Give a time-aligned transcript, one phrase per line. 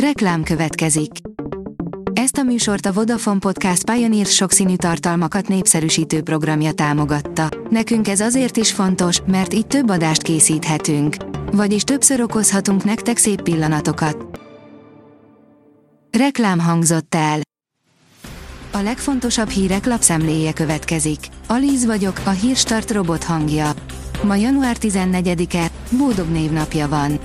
[0.00, 1.10] Reklám következik.
[2.12, 7.48] Ezt a műsort a Vodafone Podcast Pioneer sokszínű tartalmakat népszerűsítő programja támogatta.
[7.70, 11.16] Nekünk ez azért is fontos, mert így több adást készíthetünk.
[11.52, 14.40] Vagyis többször okozhatunk nektek szép pillanatokat.
[16.18, 17.40] Reklám hangzott el.
[18.72, 21.18] A legfontosabb hírek lapszemléje következik.
[21.46, 23.72] Alíz vagyok, a hírstart robot hangja.
[24.22, 27.18] Ma január 14-e, Bódog névnapja van.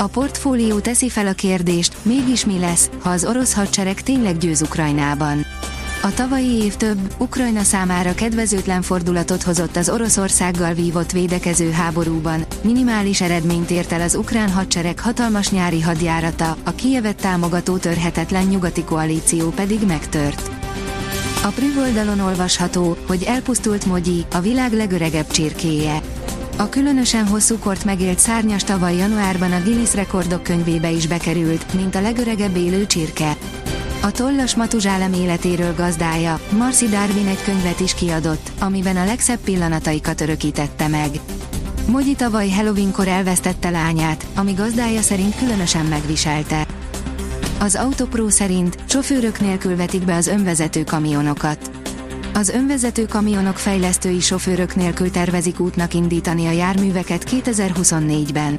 [0.00, 4.62] A portfólió teszi fel a kérdést, mégis mi lesz, ha az orosz hadsereg tényleg győz
[4.62, 5.46] Ukrajnában.
[6.02, 13.20] A tavalyi év több, Ukrajna számára kedvezőtlen fordulatot hozott az Oroszországgal vívott védekező háborúban, minimális
[13.20, 19.48] eredményt ért el az ukrán hadsereg hatalmas nyári hadjárata, a Kijevet támogató törhetetlen nyugati koalíció
[19.48, 20.50] pedig megtört.
[21.42, 26.00] A Prüv oldalon olvasható, hogy elpusztult Mogyi, a világ legöregebb csirkéje.
[26.60, 31.94] A különösen hosszú kort megélt szárnyas tavaly januárban a Guinness rekordok könyvébe is bekerült, mint
[31.94, 33.36] a legöregebb élő csirke.
[34.02, 40.20] A tollas matuzsálem életéről gazdája, Marcy Darwin egy könyvet is kiadott, amiben a legszebb pillanataikat
[40.20, 41.10] örökítette meg.
[41.86, 46.66] Mogyi tavaly Halloweenkor elvesztette lányát, ami gazdája szerint különösen megviselte.
[47.60, 51.79] Az Autopro szerint sofőrök nélkül vetik be az önvezető kamionokat.
[52.40, 58.58] Az önvezető kamionok fejlesztői sofőrök nélkül tervezik útnak indítani a járműveket 2024-ben.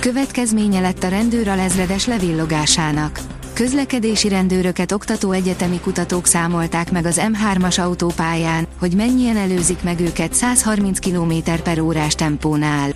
[0.00, 3.20] Következménye lett a rendőr lezredes levillogásának.
[3.52, 10.34] Közlekedési rendőröket oktató egyetemi kutatók számolták meg az M3-as autópályán, hogy mennyien előzik meg őket
[10.34, 12.90] 130 km per órás tempónál.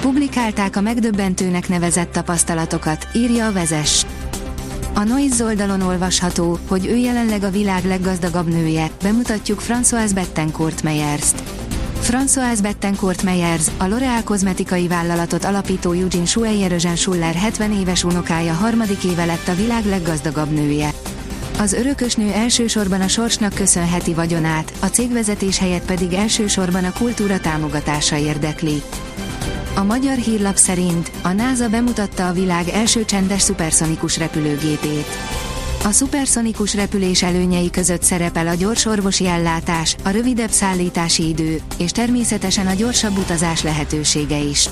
[0.00, 4.06] Publikálták a megdöbbentőnek nevezett tapasztalatokat, írja a vezes.
[5.00, 11.42] A Noise oldalon olvasható, hogy ő jelenleg a világ leggazdagabb nője, bemutatjuk Françoise Bettencourt Meyers-t.
[12.02, 19.04] Françoise Bettencourt Meyers, a L'Oréal kozmetikai vállalatot alapító Eugene Schueyer Schuller 70 éves unokája harmadik
[19.04, 20.90] éve lett a világ leggazdagabb nője.
[21.58, 27.40] Az örökös nő elsősorban a sorsnak köszönheti vagyonát, a cégvezetés helyett pedig elsősorban a kultúra
[27.40, 28.82] támogatása érdekli.
[29.74, 35.06] A magyar hírlap szerint a NASA bemutatta a világ első csendes szuperszonikus repülőgépét.
[35.84, 41.90] A szuperszonikus repülés előnyei között szerepel a gyors orvosi ellátás, a rövidebb szállítási idő, és
[41.90, 44.68] természetesen a gyorsabb utazás lehetősége is.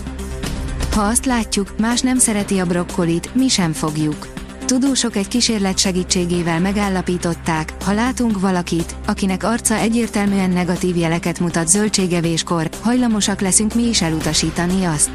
[0.95, 4.38] Ha azt látjuk, más nem szereti a brokkolit, mi sem fogjuk.
[4.69, 12.69] Tudósok egy kísérlet segítségével megállapították, ha látunk valakit, akinek arca egyértelműen negatív jeleket mutat zöldségevéskor,
[12.83, 15.11] hajlamosak leszünk mi is elutasítani azt.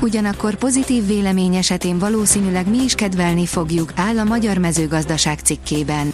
[0.00, 6.12] Ugyanakkor pozitív vélemény esetén valószínűleg mi is kedvelni fogjuk, áll a Magyar Mezőgazdaság cikkében.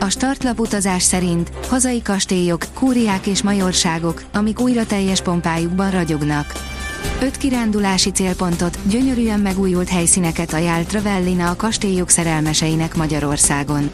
[0.00, 6.52] A startlap utazás szerint hazai kastélyok, kúriák és majorságok, amik újra teljes pompájukban ragyognak.
[7.20, 13.90] Öt kirándulási célpontot, gyönyörűen megújult helyszíneket ajánl Travellina a kastélyok szerelmeseinek Magyarországon.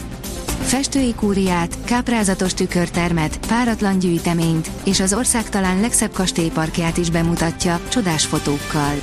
[0.61, 8.27] Festői kúriát, káprázatos tükörtermet, páratlan gyűjteményt és az ország talán legszebb kastélyparkját is bemutatja, csodás
[8.27, 8.95] fotókkal.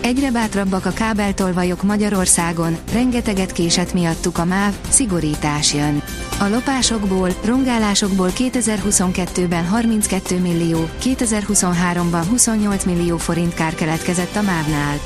[0.00, 6.02] Egyre bátrabbak a kábeltolvajok Magyarországon, rengeteget késett miattuk a MÁV, szigorítás jön.
[6.38, 14.96] A lopásokból, rongálásokból 2022-ben 32 millió, 2023-ban 28 millió forint kár keletkezett a MÁV-nál.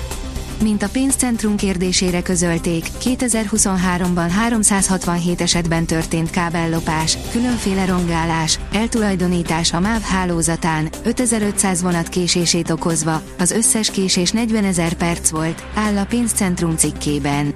[0.62, 10.03] Mint a pénzcentrum kérdésére közölték, 2023-ban 367 esetben történt kábellopás, különféle rongálás, eltulajdonítás a MÁV
[10.03, 16.77] hálózatán, 5500 vonat késését okozva, az összes késés 40 ezer perc volt, áll a pénzcentrum
[16.77, 17.55] cikkében.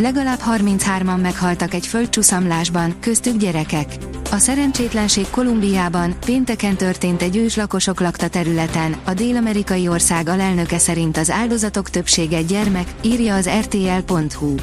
[0.00, 3.86] Legalább 33-an meghaltak egy földcsúszamlásban, köztük gyerekek.
[4.30, 11.30] A szerencsétlenség Kolumbiában pénteken történt egy őslakosok lakta területen, a dél-amerikai ország alelnöke szerint az
[11.30, 14.54] áldozatok többsége gyermek, írja az rtl.hu.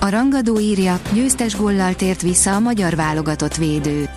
[0.00, 4.08] A rangadó írja, győztes góllal tért vissza a magyar válogatott védő.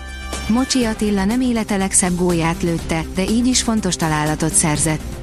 [0.48, 5.23] Mocsi Attila nem élete legszebb gólját lőtte, de így is fontos találatot szerzett.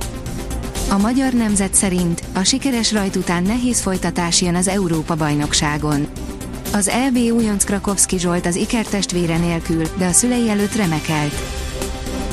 [0.91, 6.07] A magyar nemzet szerint a sikeres rajt után nehéz folytatás jön az Európa-bajnokságon.
[6.72, 11.34] Az EB újonc Krakowski Zsolt az ikertestvére nélkül, de a szülei előtt remekelt.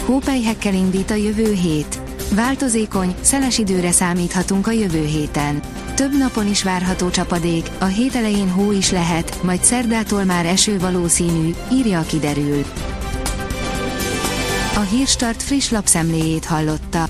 [0.05, 1.99] Hópelyhekkel indít a jövő hét.
[2.35, 5.59] Változékony, szeles időre számíthatunk a jövő héten.
[5.95, 10.79] Több napon is várható csapadék, a hét elején hó is lehet, majd szerdától már eső
[10.79, 12.65] valószínű, írja a kiderül.
[14.75, 17.09] A Hírstart friss lapszemléjét hallotta.